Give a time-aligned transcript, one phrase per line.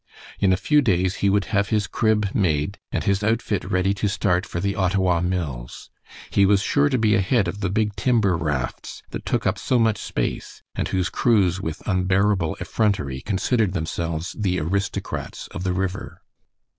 [0.39, 4.07] In a few days he would have his crib made, and his outfit ready to
[4.09, 5.91] start for the Ottawa mills.
[6.31, 9.77] He was sure to be ahead of the big timber rafts that took up so
[9.77, 16.23] much space, and whose crews with unbearable effrontery considered themselves the aristocrats of the river.